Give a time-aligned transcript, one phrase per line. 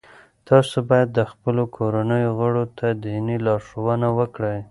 [0.49, 4.57] تاسو باید د خپلو کورنیو غړو ته دیني لارښوونه وکړئ.